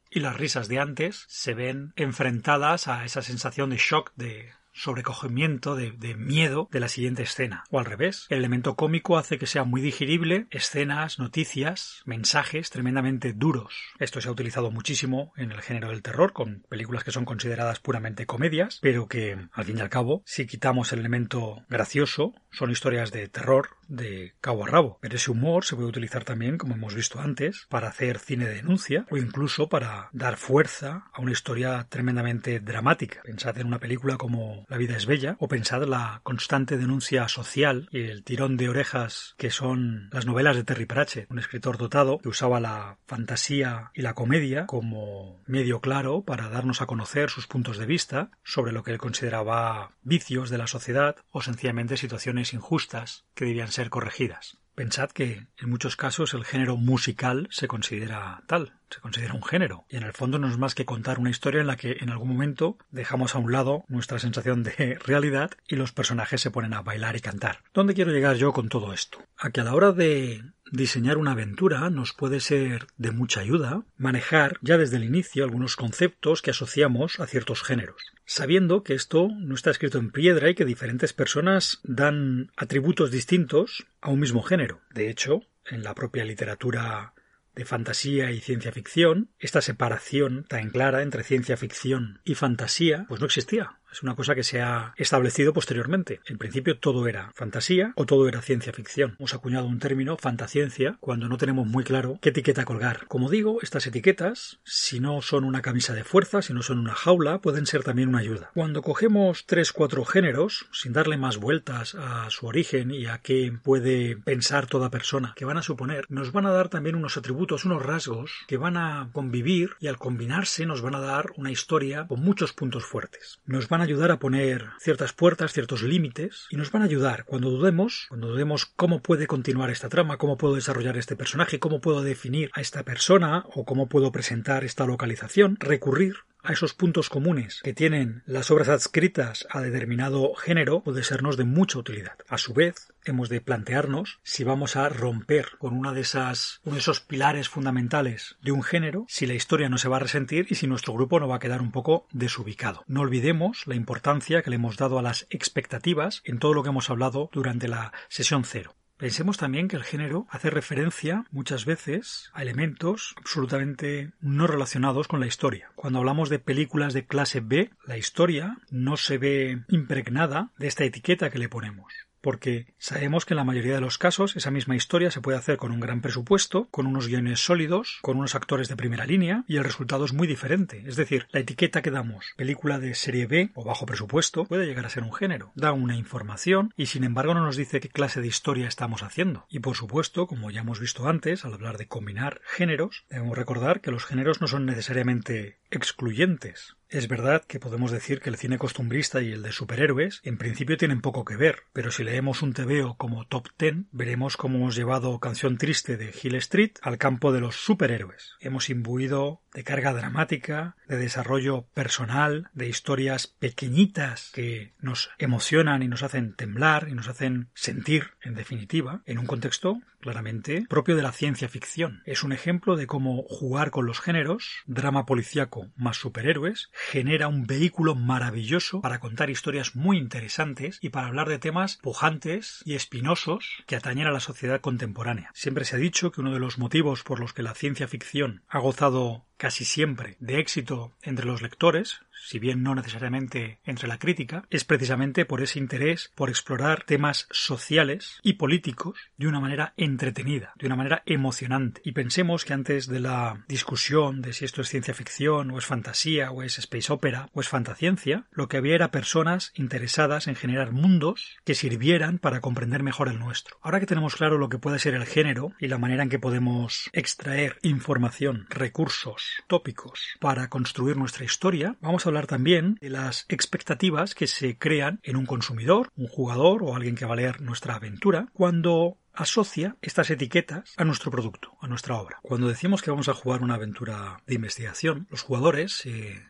y 0.10 0.19
las 0.19 0.38
risas 0.38 0.68
de 0.68 0.80
antes 0.80 1.25
se 1.28 1.54
ven 1.54 1.94
enfrentadas 1.96 2.88
a 2.88 3.06
esa 3.06 3.22
sensación 3.22 3.69
de 3.69 3.78
shock, 3.78 4.12
de 4.16 4.52
sobrecogimiento, 4.78 5.76
de, 5.76 6.16
miedo 6.16 6.70
de 6.72 6.80
la 6.80 6.88
siguiente 6.88 7.24
escena. 7.24 7.64
O 7.70 7.80
al 7.80 7.86
revés, 7.86 8.28
el 8.30 8.40
elemento 8.40 8.76
cómico 8.76 9.18
hace 9.18 9.38
que 9.38 9.48
sea 9.48 9.64
muy 9.64 9.82
digerible 9.82 10.48
escenas, 10.52 11.20
noticias, 11.20 12.02
mensajes 12.06 12.70
tremendamente 12.70 13.34
duros. 13.34 13.76
Esto 14.00 14.22
se 14.22 14.30
ha 14.30 14.32
utilizado 14.32 14.72
muchísimo 14.72 15.34
en 15.38 15.52
el 15.52 15.62
género 15.62 15.90
del 15.90 16.02
terror, 16.02 16.34
con 16.34 16.64
películas 16.70 17.04
que 17.04 17.12
son 17.12 17.26
consideradas 17.26 17.80
puramente 17.80 18.26
comedias, 18.26 18.80
pero 18.82 19.08
que, 19.08 19.38
al 19.52 19.66
fin 19.66 19.78
y 19.78 19.82
al 19.82 19.90
cabo, 19.90 20.22
si 20.26 20.46
quitamos 20.46 20.94
el 20.94 21.00
elemento 21.00 21.64
gracioso, 21.70 22.34
son 22.52 22.72
historias 22.72 23.12
de 23.12 23.28
terror 23.28 23.77
de 23.88 24.34
cabo 24.42 24.66
a 24.66 24.68
rabo. 24.68 24.98
Pero 25.01 25.16
ese 25.16 25.31
humor 25.31 25.66
se 25.66 25.75
puede 25.75 25.89
utilizar 25.89 26.24
también, 26.24 26.57
como 26.57 26.75
hemos 26.75 26.95
visto 26.95 27.19
antes, 27.19 27.66
para 27.69 27.88
hacer 27.88 28.19
cine 28.19 28.45
de 28.45 28.56
denuncia 28.56 29.06
o 29.10 29.18
incluso 29.18 29.69
para 29.69 30.10
dar 30.12 30.38
fuerza 30.38 31.06
a 31.13 31.22
una 31.22 31.31
historia 31.31 31.88
tremendamente 31.89 32.60
dramática. 32.60 33.22
Pensad 33.24 33.57
en 33.57 33.68
una 33.68 33.80
película 33.80 34.18
como 34.18 34.66
La 34.69 34.78
vida 34.78 34.95
es 34.95 35.06
bella 35.06 35.36
o 35.39 35.48
pensad 35.48 35.84
la 35.84 36.22
constante 36.24 36.78
denuncia 36.78 37.28
social 37.28 37.88
y 37.92 38.01
el 38.01 38.24
tirón 38.24 38.57
de 38.57 38.69
orejas 38.69 39.36
que 39.38 39.51
son 39.51 40.10
las 40.12 40.25
novelas 40.25 40.56
de 40.56 40.63
Terry 40.63 40.86
Pratchett, 40.86 41.30
un 41.30 41.40
escritor 41.40 41.78
dotado 41.78 42.19
que 42.19 42.30
usaba 42.30 42.60
la 42.60 42.98
fantasía 43.06 43.92
y 43.94 44.01
la 44.01 44.13
comedia 44.13 44.66
como 44.66 45.42
medio 45.45 45.80
claro 45.81 46.24
para 46.24 46.50
darnos 46.50 46.81
a 46.81 46.86
conocer 46.86 47.30
sus 47.30 47.48
puntos 47.48 47.78
de 47.78 47.86
vista 47.86 48.31
sobre 48.44 48.72
lo 48.72 48.83
que 48.83 48.92
él 48.92 48.98
consideraba 48.98 49.92
vicios 50.04 50.50
de 50.50 50.57
la 50.57 50.68
sociedad 50.68 51.16
o 51.31 51.42
sencillamente 51.42 51.98
situaciones 51.98 52.54
injustas 52.54 53.25
que 53.33 53.45
debían 53.45 53.72
ser 53.72 53.77
corregidas. 53.86 54.58
Pensad 54.78 55.10
que 55.10 55.48
en 55.58 55.70
muchos 55.72 55.96
casos 55.96 56.36
el 56.36 56.46
género 56.46 56.78
musical 56.78 57.48
se 57.50 57.68
considera 57.68 58.44
tal, 58.46 58.74
se 58.92 59.00
considera 59.00 59.34
un 59.34 59.42
género, 59.42 59.86
y 59.90 59.98
en 59.98 60.04
el 60.04 60.14
fondo 60.14 60.38
no 60.38 60.48
es 60.48 60.60
más 60.60 60.76
que 60.76 60.86
contar 60.86 61.18
una 61.18 61.32
historia 61.32 61.62
en 61.62 61.68
la 61.68 61.78
que 61.78 61.98
en 62.00 62.12
algún 62.12 62.30
momento 62.30 62.78
dejamos 62.92 63.34
a 63.34 63.40
un 63.40 63.52
lado 63.52 63.86
nuestra 63.88 64.20
sensación 64.20 64.62
de 64.62 65.00
realidad 65.04 65.50
y 65.68 65.78
los 65.78 65.94
personajes 65.94 66.42
se 66.42 66.52
ponen 66.52 66.76
a 66.76 66.84
bailar 66.84 67.16
y 67.16 67.22
cantar. 67.22 67.64
¿Dónde 67.74 67.96
quiero 67.96 68.12
llegar 68.12 68.36
yo 68.36 68.54
con 68.54 68.70
todo 68.70 68.94
esto? 68.94 69.18
A 69.36 69.50
que 69.50 69.62
a 69.62 69.64
la 69.64 69.74
hora 69.74 69.94
de 69.94 70.44
diseñar 70.72 71.18
una 71.18 71.31
aventura 71.31 71.90
nos 71.90 72.14
puede 72.14 72.40
ser 72.40 72.88
de 72.98 73.12
mucha 73.12 73.42
ayuda 73.42 73.84
manejar 73.98 74.58
ya 74.62 74.78
desde 74.78 74.98
el 74.98 75.04
inicio 75.04 75.44
algunos 75.44 75.75
conceptos 75.75 76.42
que 76.42 76.52
asociamos 76.52 77.19
a 77.19 77.28
ciertos 77.28 77.64
géneros, 77.64 78.02
sabiendo 78.25 78.84
que 78.84 78.94
esto 78.94 79.30
no 79.38 79.56
está 79.56 79.72
escrito 79.72 79.98
en 79.98 80.12
piedra 80.12 80.50
y 80.50 80.56
que 80.56 80.66
diferentes 80.66 81.14
personas 81.14 81.80
dan 81.84 82.52
atributos 82.56 83.12
distintos 83.12 83.88
a 84.02 84.10
un 84.10 84.19
mismo 84.19 84.44
género. 84.44 84.81
De 84.94 85.10
hecho, 85.10 85.42
en 85.66 85.84
la 85.84 85.94
propia 85.94 86.25
literatura 86.25 87.14
de 87.56 87.66
fantasía 87.66 88.31
y 88.31 88.40
ciencia 88.40 88.72
ficción, 88.72 89.31
esta 89.40 89.62
separación 89.62 90.46
tan 90.48 90.69
clara 90.69 91.02
entre 91.02 91.24
ciencia 91.24 91.58
ficción 91.58 92.22
y 92.24 92.36
fantasía, 92.36 93.06
pues 93.08 93.19
no 93.19 93.25
existía. 93.25 93.80
Es 93.98 94.04
una 94.04 94.16
cosa 94.16 94.36
que 94.36 94.44
se 94.44 94.62
ha 94.62 94.94
establecido 94.96 95.54
posteriormente. 95.54 96.22
En 96.28 96.38
principio 96.38 96.78
todo 96.78 97.08
era 97.08 97.32
fantasía 97.34 97.94
o 97.96 98.06
todo 98.06 98.28
era 98.28 98.44
ciencia 98.44 98.72
ficción. 98.72 99.16
Hemos 99.18 99.34
acuñado 99.34 99.66
un 99.66 99.80
término, 99.80 100.18
fantaciencia, 100.18 100.98
cuando 101.00 101.28
no 101.28 101.38
tenemos 101.38 101.66
muy 101.66 101.84
claro 101.84 102.20
qué 102.22 102.30
etiqueta 102.30 102.64
colgar. 102.64 103.08
Como 103.08 103.28
digo, 103.28 103.58
estas 103.64 103.88
etiquetas, 103.88 104.60
si 104.64 105.00
no 105.00 105.24
son 105.24 105.46
una 105.46 105.64
camisa 105.64 105.96
de 105.96 106.04
fuerza, 106.04 106.44
si 106.44 106.54
no 106.54 106.62
son 106.62 106.78
una 106.78 106.94
jaula, 106.94 107.40
pueden 107.40 107.66
ser 107.66 107.84
también 107.84 108.10
una 108.10 108.20
ayuda. 108.20 108.52
Cuando 108.54 108.84
cogemos 108.84 109.48
tres, 109.48 109.72
cuatro 109.72 110.06
géneros, 110.06 110.68
sin 110.72 110.94
darle 110.94 111.18
más 111.18 111.38
vueltas 111.38 111.96
a 111.96 112.30
su 112.30 112.46
origen 112.46 112.92
y 112.92 113.08
a 113.08 113.18
qué 113.24 113.52
puede 113.64 114.16
pensar 114.16 114.68
toda 114.68 114.92
persona, 114.92 115.34
que 115.36 115.46
van 115.46 115.58
a 115.58 115.64
suponer, 115.64 116.06
nos 116.10 116.32
van 116.32 116.46
a 116.46 116.52
dar 116.52 116.70
también 116.70 116.96
unos 116.96 117.18
atributos, 117.18 117.66
unos 117.66 117.82
rasgos 117.82 118.46
que 118.48 118.58
van 118.58 118.78
a 118.78 119.10
convivir 119.12 119.72
y 119.80 119.88
al 119.88 119.98
combinarse 119.98 120.68
nos 120.68 120.82
van 120.82 120.94
a 120.94 121.02
dar 121.02 121.32
una 121.36 121.50
historia 121.50 122.06
con 122.06 122.22
muchos 122.22 122.54
puntos 122.54 122.86
fuertes. 122.86 123.40
Nos 123.48 123.68
van 123.70 123.82
a 123.82 123.87
ayudar 123.88 124.12
a 124.12 124.19
poner 124.19 124.66
ciertas 124.80 125.13
puertas, 125.13 125.54
ciertos 125.54 125.81
límites, 125.81 126.47
y 126.50 126.57
nos 126.57 126.71
van 126.71 126.81
a 126.81 126.85
ayudar. 126.85 127.23
Cuando 127.26 127.50
dudemos, 127.50 128.06
cuando 128.09 128.28
dudemos 128.28 128.66
cómo 128.66 129.02
puede 129.02 129.28
continuar 129.28 129.69
esta 129.69 129.90
trama, 129.90 130.18
cómo 130.18 130.38
puedo 130.38 130.56
desarrollar 130.56 130.97
este 130.97 131.16
personaje, 131.16 131.59
cómo 131.59 131.80
puedo 131.80 132.02
definir 132.02 132.52
a 132.54 132.62
esta 132.62 132.83
persona 132.83 133.45
o 133.54 133.66
cómo 133.66 133.88
puedo 133.88 134.12
presentar 134.12 134.64
esta 134.64 134.85
localización, 134.85 135.57
recurrir 135.59 136.16
a 136.47 136.54
esos 136.54 136.73
puntos 136.73 137.09
comunes 137.09 137.59
que 137.61 137.73
tienen 137.73 138.23
las 138.25 138.51
obras 138.51 138.69
adscritas 138.69 139.45
a 139.49 139.59
determinado 139.59 140.33
género 140.33 140.81
puede 140.81 141.04
sernos 141.04 141.35
de 141.35 141.44
mucha 141.44 141.77
utilidad. 141.77 142.18
A 142.30 142.37
su 142.37 142.54
vez, 142.54 142.94
hemos 143.04 143.27
de 143.27 143.42
plantearnos 143.42 144.19
si 144.23 144.45
vamos 144.45 144.77
a 144.77 144.87
romper 144.87 145.57
con 145.57 145.73
una 145.73 145.92
de 145.92 146.01
esas, 146.01 146.61
uno 146.63 146.75
de 146.75 146.80
esos 146.80 147.01
pilares 147.01 147.49
fundamentales 147.49 148.37
de 148.42 148.54
un 148.54 148.63
género, 148.63 149.06
si 149.09 149.25
la 149.25 149.33
historia 149.33 149.68
no 149.68 149.77
se 149.77 149.89
va 149.89 149.97
a 149.97 150.01
resentir 150.01 150.47
y 150.49 150.56
si 150.56 150.68
nuestro 150.68 150.94
grupo 150.94 151.19
no 151.19 151.27
va 151.27 151.35
a 151.35 151.39
quedar 151.39 151.61
un 151.61 151.71
poco 151.71 152.07
desubicado. 152.13 152.85
No 152.87 153.01
olvidemos 153.01 153.68
la 153.68 153.75
importancia 153.75 154.42
que 154.42 154.49
le 154.49 154.56
hemos 154.56 154.77
dado 154.77 154.99
a 154.99 155.01
las 155.01 155.27
expectativas 155.30 156.21
en 156.23 156.39
todo 156.39 156.54
lo 156.54 156.63
que 156.63 156.69
hemos 156.69 156.89
hablado 156.89 157.30
durante 157.33 157.68
la 157.68 157.92
sesión 158.07 158.45
cero. 158.45 158.77
Pensemos 158.97 159.37
también 159.37 159.68
que 159.68 159.75
el 159.75 159.83
género 159.83 160.25
hace 160.30 160.49
referencia 160.49 161.25
muchas 161.30 161.66
veces 161.66 162.31
a 162.33 162.42
elementos 162.42 163.13
absolutamente 163.18 164.11
no 164.21 164.47
relacionados 164.47 165.07
con 165.07 165.19
la 165.19 165.27
historia. 165.27 165.69
Cuando 165.75 165.99
hablamos 165.99 166.30
de 166.30 166.39
películas 166.39 166.94
de 166.94 167.06
clase 167.06 167.39
B, 167.39 167.69
la 167.85 167.97
historia 167.97 168.57
no 168.71 168.97
se 168.97 169.19
ve 169.19 169.61
impregnada 169.69 170.49
de 170.57 170.68
esta 170.68 170.83
etiqueta 170.83 171.30
que 171.30 171.37
le 171.37 171.47
ponemos 171.47 172.06
porque 172.28 172.68
sabemos 172.78 173.24
que 173.24 173.36
en 173.36 173.38
la 173.38 173.46
mayoría 173.46 173.76
de 173.76 173.80
los 173.80 173.98
casos 173.98 174.36
esa 174.36 174.52
misma 174.52 174.76
historia 174.76 175.12
se 175.12 175.22
puede 175.22 175.38
hacer 175.38 175.56
con 175.56 175.72
un 175.72 175.80
gran 175.80 176.02
presupuesto, 176.02 176.68
con 176.72 176.86
unos 176.86 177.07
guiones 177.07 177.40
sólidos, 177.40 178.00
con 178.02 178.18
unos 178.18 178.36
actores 178.36 178.68
de 178.68 178.76
primera 178.76 179.06
línea 179.06 179.46
y 179.48 179.56
el 179.56 179.64
resultado 179.64 180.04
es 180.04 180.12
muy 180.12 180.28
diferente. 180.28 180.84
Es 180.86 180.98
decir, 180.98 181.30
la 181.31 181.40
etiqueta 181.40 181.81
que 181.81 181.90
damos, 181.90 182.34
película 182.36 182.80
de 182.80 182.96
serie 182.96 183.28
B 183.28 183.52
o 183.56 183.64
bajo 183.64 183.86
presupuesto, 183.86 184.44
puede 184.44 184.66
llegar 184.66 184.86
a 184.86 184.90
ser 184.90 185.04
un 185.04 185.14
género. 185.14 185.54
Da 185.56 185.72
una 185.72 185.96
información 185.96 186.74
y 186.76 186.88
sin 186.88 187.06
embargo 187.06 187.34
no 187.34 187.46
nos 187.46 187.56
dice 187.56 187.80
qué 187.80 187.88
clase 187.88 188.19
de 188.19 188.28
historia 188.28 188.68
estamos 188.68 189.04
haciendo. 189.04 189.46
Y 189.48 189.60
por 189.60 189.78
supuesto, 189.78 190.28
como 190.28 190.52
ya 190.52 190.60
hemos 190.60 190.81
visto 190.81 191.07
antes, 191.07 191.46
al 191.46 191.54
hablar 191.54 191.78
de 191.78 191.88
combinar 191.88 192.42
géneros, 192.44 193.06
debemos 193.10 193.38
recordar 193.38 193.80
que 193.80 193.92
los 193.92 194.04
géneros 194.04 194.42
no 194.42 194.48
son 194.48 194.66
necesariamente 194.66 195.60
excluyentes. 195.72 196.76
Es 196.90 197.10
verdad 197.10 197.44
que 197.44 197.60
podemos 197.60 197.92
decir 197.92 198.22
que 198.22 198.30
el 198.30 198.38
cine 198.38 198.58
costumbrista 198.58 199.22
y 199.22 199.34
el 199.34 199.42
de 199.44 199.52
superhéroes 199.52 200.22
en 200.24 200.38
principio 200.38 200.78
tienen 200.78 201.02
poco 201.02 201.26
que 201.26 201.36
ver, 201.36 201.64
pero 201.74 201.92
si 201.92 202.06
leemos 202.06 202.42
un 202.42 202.54
TVO 202.54 202.96
como 202.96 203.28
Top 203.28 203.50
Ten, 203.58 203.90
veremos 203.92 204.38
cómo 204.38 204.58
hemos 204.58 204.78
llevado 204.78 205.20
Canción 205.20 205.58
Triste 205.58 205.98
de 205.98 206.14
Hill 206.24 206.36
Street 206.36 206.72
al 206.82 206.98
campo 206.98 207.34
de 207.34 207.42
los 207.42 207.58
superhéroes. 207.58 208.36
Hemos 208.40 208.70
imbuido 208.70 209.42
de 209.57 209.64
carga 209.64 209.92
dramática, 209.92 210.76
de 210.87 210.97
desarrollo 210.97 211.66
personal, 211.73 212.52
de 212.54 212.69
historias 212.69 213.26
pequeñitas 213.26 214.30
que 214.35 214.76
nos 214.80 215.09
emocionan 215.18 215.81
y 215.81 215.87
nos 215.87 216.04
hacen 216.04 216.35
temblar 216.35 216.90
y 216.90 216.94
nos 216.94 217.07
hacen 217.07 217.49
sentir, 217.56 218.11
en 218.21 218.35
definitiva, 218.35 219.02
en 219.07 219.18
un 219.18 219.26
contexto 219.26 219.81
claramente 219.99 220.66
propio 220.69 220.95
de 220.95 221.02
la 221.02 221.11
ciencia 221.11 221.49
ficción. 221.49 222.04
Es 222.06 222.23
un 222.23 222.33
ejemplo 222.33 222.76
de 222.76 222.85
cómo 222.85 223.23
jugar 223.23 223.71
con 223.71 223.87
los 223.87 223.99
géneros, 223.99 224.64
drama 224.68 225.07
policíaco 225.07 225.71
más 225.76 225.97
superhéroes, 225.97 226.69
genera 226.71 227.28
un 227.28 227.47
vehículo 227.47 227.95
maravilloso 227.95 228.81
para 228.81 228.99
contar 228.99 229.31
historias 229.31 229.76
muy 229.76 229.97
interesantes 229.97 230.78
y 230.81 230.90
para 230.90 231.07
hablar 231.07 231.30
de 231.30 231.40
temas 231.40 231.78
pujantes 231.78 232.61
y 232.64 232.76
espinosos 232.76 233.64
que 233.66 233.76
atañen 233.76 234.06
a 234.06 234.11
la 234.11 234.19
sociedad 234.19 234.61
contemporánea. 234.61 235.31
Siempre 235.33 235.66
se 235.66 235.78
ha 235.78 235.80
dicho 235.80 236.11
que 236.11 236.21
uno 236.21 236.31
de 236.31 236.40
los 236.40 236.59
motivos 236.59 237.02
por 237.02 237.19
los 237.19 237.33
que 237.33 237.42
la 237.42 237.56
ciencia 237.56 237.87
ficción 237.87 238.44
ha 238.47 238.59
gozado 238.59 239.27
casi 239.38 239.66
siempre 239.66 240.18
de 240.20 240.40
éxito 240.40 240.92
entre 241.02 241.26
los 241.26 241.42
lectores, 241.42 242.02
si 242.26 242.40
bien 242.40 242.64
no 242.64 242.76
necesariamente 242.76 243.59
entre 243.64 243.88
la 243.88 244.00
crítica, 244.00 244.45
es 244.50 244.64
precisamente 244.64 245.26
por 245.26 245.42
ese 245.42 245.59
interés 245.59 246.12
por 246.16 246.30
explorar 246.30 246.83
temas 246.83 247.28
sociales 247.31 248.19
y 248.24 248.33
políticos 248.33 248.97
de 249.18 249.28
una 249.28 249.40
manera 249.40 249.74
entretenida, 249.78 250.54
de 250.56 250.68
una 250.68 250.76
manera 250.76 251.04
emocionante. 251.06 251.81
Y 251.83 251.92
pensemos 251.92 252.45
que 252.45 252.54
antes 252.54 252.88
de 252.88 253.00
la 253.00 253.44
discusión 253.47 254.21
de 254.21 254.33
si 254.33 254.45
esto 254.45 254.62
es 254.62 254.69
ciencia 254.69 254.94
ficción 254.94 255.52
o 255.52 255.57
es 255.57 255.66
fantasía 255.66 256.31
o 256.31 256.44
es 256.44 256.57
space 256.59 256.92
opera 256.92 257.30
o 257.33 257.42
es 257.42 257.50
fantasciencia, 257.50 258.26
lo 258.31 258.47
que 258.47 258.57
había 258.57 258.76
era 258.76 258.92
personas 258.92 259.52
interesadas 259.56 260.28
en 260.28 260.36
generar 260.36 260.71
mundos 260.71 261.38
que 261.44 261.56
sirvieran 261.56 262.19
para 262.19 262.42
comprender 262.42 262.83
mejor 262.83 263.09
el 263.09 263.19
nuestro. 263.19 263.57
Ahora 263.62 263.80
que 263.80 263.86
tenemos 263.86 264.16
claro 264.16 264.38
lo 264.38 264.50
que 264.50 264.59
puede 264.59 264.80
ser 264.80 264.95
el 264.95 265.06
género 265.06 265.54
y 265.59 265.68
la 265.68 265.78
manera 265.78 266.04
en 266.04 266.09
que 266.09 266.19
podemos 266.19 266.90
extraer 266.94 267.57
información, 267.62 268.45
recursos, 268.50 269.44
tópicos 269.47 270.18
para 270.19 270.50
construir 270.50 270.97
nuestra 270.97 271.26
historia, 271.26 271.76
vamos 271.81 272.06
hablar 272.09 272.28
también 272.28 272.78
de 272.81 272.90
las 272.90 273.26
expectativas 273.30 274.16
que 274.16 274.28
se 274.28 274.57
crean 274.57 274.99
en 275.04 275.16
un 275.16 275.26
consumidor, 275.26 275.90
un 275.95 276.07
jugador 276.07 276.64
o 276.64 276.76
alguien 276.76 276.95
que 276.95 277.06
va 277.06 277.14
a 277.14 277.18
leer 277.18 277.42
nuestra 277.42 277.76
aventura 277.76 278.28
cuando 278.33 278.97
asocia 279.14 279.76
estas 279.81 280.09
etiquetas 280.09 280.73
a 280.78 280.83
nuestro 280.83 281.11
producto, 281.11 281.57
a 281.59 281.68
nuestra 281.68 281.95
obra. 281.95 282.19
Cuando 282.21 282.47
decimos 282.47 282.81
que 282.81 282.92
vamos 282.92 283.09
a 283.09 283.14
jugar 283.14 283.42
una 283.42 283.56
aventura 283.56 284.21
de 284.28 284.35
investigación, 284.35 285.07
los 285.09 285.23
jugadores 285.23 285.73
se 285.73 286.21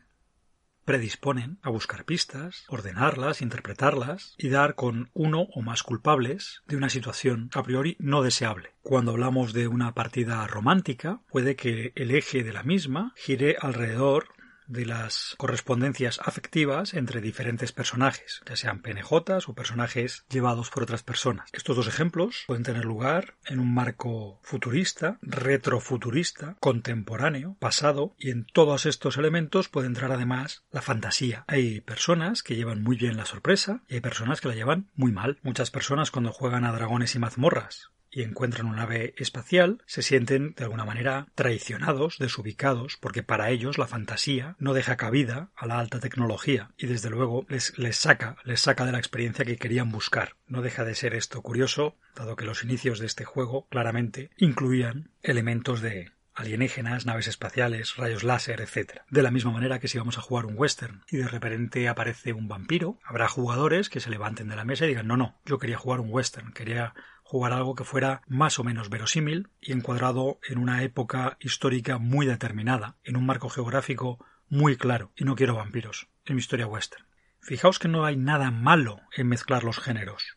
predisponen 0.87 1.59
a 1.63 1.69
buscar 1.69 2.05
pistas, 2.05 2.63
ordenarlas, 2.69 3.41
interpretarlas 3.41 4.35
y 4.37 4.47
dar 4.47 4.75
con 4.75 5.09
uno 5.13 5.41
o 5.53 5.61
más 5.61 5.83
culpables 5.83 6.63
de 6.65 6.77
una 6.77 6.89
situación 6.89 7.49
a 7.53 7.61
priori 7.61 7.97
no 7.99 8.21
deseable. 8.23 8.71
Cuando 8.83 9.11
hablamos 9.11 9.51
de 9.51 9.67
una 9.67 9.93
partida 9.93 10.47
romántica, 10.47 11.19
puede 11.29 11.57
que 11.57 11.91
el 11.95 12.11
eje 12.11 12.45
de 12.45 12.53
la 12.53 12.63
misma 12.63 13.11
gire 13.17 13.57
alrededor 13.59 14.29
de 14.67 14.85
las 14.85 15.35
correspondencias 15.37 16.19
afectivas 16.23 16.93
entre 16.93 17.21
diferentes 17.21 17.71
personajes, 17.71 18.41
ya 18.47 18.55
sean 18.55 18.81
PNJs 18.81 19.47
o 19.47 19.53
personajes 19.53 20.25
llevados 20.29 20.69
por 20.69 20.83
otras 20.83 21.03
personas. 21.03 21.49
Estos 21.53 21.75
dos 21.75 21.87
ejemplos 21.87 22.43
pueden 22.47 22.63
tener 22.63 22.85
lugar 22.85 23.35
en 23.45 23.59
un 23.59 23.73
marco 23.73 24.39
futurista, 24.43 25.17
retrofuturista, 25.21 26.57
contemporáneo, 26.59 27.55
pasado, 27.59 28.15
y 28.17 28.31
en 28.31 28.45
todos 28.45 28.85
estos 28.85 29.17
elementos 29.17 29.69
puede 29.69 29.87
entrar 29.87 30.11
además 30.11 30.63
la 30.71 30.81
fantasía. 30.81 31.45
Hay 31.47 31.81
personas 31.81 32.43
que 32.43 32.55
llevan 32.55 32.83
muy 32.83 32.97
bien 32.97 33.17
la 33.17 33.25
sorpresa 33.25 33.83
y 33.87 33.95
hay 33.95 34.01
personas 34.01 34.41
que 34.41 34.49
la 34.49 34.55
llevan 34.55 34.89
muy 34.95 35.11
mal. 35.11 35.39
Muchas 35.43 35.71
personas 35.71 36.11
cuando 36.11 36.31
juegan 36.31 36.65
a 36.65 36.71
dragones 36.71 37.15
y 37.15 37.19
mazmorras 37.19 37.91
y 38.17 38.23
encuentran 38.23 38.65
una 38.65 38.77
nave 38.77 39.13
espacial, 39.17 39.83
se 39.85 40.01
sienten 40.01 40.55
de 40.57 40.63
alguna 40.63 40.85
manera 40.85 41.27
traicionados, 41.35 42.17
desubicados, 42.17 42.97
porque 42.99 43.21
para 43.21 43.51
ellos 43.51 43.77
la 43.77 43.85
fantasía 43.85 44.55
no 44.57 44.73
deja 44.73 44.97
cabida 44.97 45.51
a 45.55 45.67
la 45.67 45.77
alta 45.77 45.99
tecnología 45.99 46.71
y 46.79 46.87
desde 46.87 47.11
luego 47.11 47.45
les, 47.47 47.77
les 47.77 47.95
saca, 47.95 48.37
les 48.43 48.59
saca 48.59 48.87
de 48.87 48.91
la 48.91 48.97
experiencia 48.97 49.45
que 49.45 49.57
querían 49.57 49.91
buscar. 49.91 50.35
No 50.47 50.63
deja 50.63 50.83
de 50.83 50.95
ser 50.95 51.13
esto 51.13 51.43
curioso, 51.43 51.95
dado 52.15 52.35
que 52.35 52.45
los 52.45 52.63
inicios 52.63 52.97
de 52.97 53.05
este 53.05 53.23
juego 53.23 53.67
claramente 53.69 54.31
incluían 54.37 55.11
elementos 55.21 55.81
de 55.81 56.11
alienígenas, 56.37 57.05
naves 57.05 57.27
espaciales, 57.27 57.97
rayos 57.97 58.23
láser, 58.23 58.61
etc. 58.61 59.01
De 59.09 59.23
la 59.23 59.31
misma 59.31 59.51
manera 59.51 59.79
que 59.79 59.87
si 59.87 59.97
vamos 59.97 60.17
a 60.17 60.21
jugar 60.21 60.45
un 60.45 60.53
western 60.55 61.03
y 61.09 61.17
de 61.17 61.27
repente 61.27 61.87
aparece 61.87 62.31
un 62.31 62.47
vampiro, 62.47 62.99
habrá 63.03 63.27
jugadores 63.27 63.89
que 63.89 63.99
se 63.99 64.11
levanten 64.11 64.47
de 64.47 64.55
la 64.55 64.63
mesa 64.63 64.85
y 64.85 64.89
digan 64.89 65.07
no, 65.07 65.17
no, 65.17 65.39
yo 65.45 65.57
quería 65.57 65.77
jugar 65.77 65.99
un 65.99 66.11
western, 66.11 66.53
quería 66.53 66.93
jugar 67.27 67.51
algo 67.51 67.75
que 67.75 67.83
fuera 67.83 68.21
más 68.25 68.57
o 68.57 68.63
menos 68.63 68.89
verosímil 68.89 69.49
y 69.59 69.73
encuadrado 69.73 70.39
en 70.47 70.59
una 70.59 70.83
época 70.83 71.35
histórica 71.41 71.97
muy 71.97 72.25
determinada, 72.25 72.95
en 73.03 73.17
un 73.17 73.25
marco 73.25 73.49
geográfico 73.49 74.25
muy 74.47 74.77
claro, 74.77 75.11
y 75.13 75.25
no 75.25 75.35
quiero 75.35 75.55
vampiros 75.55 76.07
en 76.23 76.35
mi 76.35 76.39
historia 76.39 76.67
western. 76.67 77.05
Fijaos 77.41 77.79
que 77.79 77.89
no 77.89 78.05
hay 78.05 78.15
nada 78.15 78.49
malo 78.49 79.01
en 79.13 79.27
mezclar 79.27 79.65
los 79.65 79.77
géneros. 79.77 80.36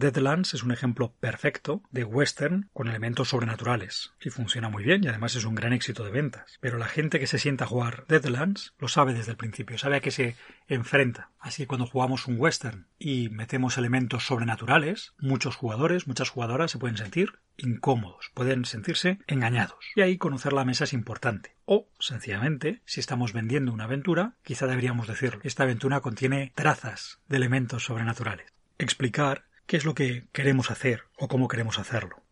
Deadlands 0.00 0.54
es 0.54 0.62
un 0.62 0.72
ejemplo 0.72 1.12
perfecto 1.20 1.82
de 1.90 2.04
western 2.04 2.70
con 2.72 2.88
elementos 2.88 3.28
sobrenaturales 3.28 4.12
y 4.18 4.30
funciona 4.30 4.70
muy 4.70 4.82
bien 4.82 5.04
y 5.04 5.08
además 5.08 5.36
es 5.36 5.44
un 5.44 5.54
gran 5.54 5.74
éxito 5.74 6.04
de 6.04 6.10
ventas. 6.10 6.56
Pero 6.60 6.78
la 6.78 6.86
gente 6.86 7.20
que 7.20 7.26
se 7.26 7.38
sienta 7.38 7.64
a 7.64 7.68
jugar 7.68 8.06
Deadlands 8.08 8.72
lo 8.78 8.88
sabe 8.88 9.12
desde 9.12 9.32
el 9.32 9.36
principio, 9.36 9.76
sabe 9.76 9.96
a 9.96 10.00
qué 10.00 10.10
se 10.10 10.36
enfrenta. 10.68 11.28
Así 11.38 11.62
que 11.62 11.66
cuando 11.66 11.86
jugamos 11.86 12.26
un 12.26 12.36
western 12.38 12.86
y 12.98 13.28
metemos 13.28 13.76
elementos 13.76 14.24
sobrenaturales, 14.24 15.12
muchos 15.18 15.54
jugadores, 15.54 16.06
muchas 16.06 16.30
jugadoras 16.30 16.70
se 16.70 16.78
pueden 16.78 16.96
sentir 16.96 17.38
incómodos, 17.58 18.30
pueden 18.32 18.64
sentirse 18.64 19.18
engañados. 19.26 19.84
Y 19.94 20.00
ahí 20.00 20.16
conocer 20.16 20.54
la 20.54 20.64
mesa 20.64 20.84
es 20.84 20.94
importante. 20.94 21.56
O, 21.66 21.88
sencillamente, 21.98 22.80
si 22.86 23.00
estamos 23.00 23.34
vendiendo 23.34 23.70
una 23.70 23.84
aventura, 23.84 24.34
quizá 24.42 24.66
deberíamos 24.66 25.06
decir, 25.06 25.40
esta 25.42 25.64
aventura 25.64 26.00
contiene 26.00 26.52
trazas 26.54 27.20
de 27.28 27.36
elementos 27.36 27.84
sobrenaturales. 27.84 28.46
Explicar 28.78 29.44
qué 29.70 29.76
es 29.76 29.84
lo 29.84 29.94
que 29.94 30.24
queremos 30.32 30.72
hacer 30.72 31.04
o 31.16 31.28
cómo 31.28 31.46
queremos 31.46 31.78
hacerlo. 31.78 32.24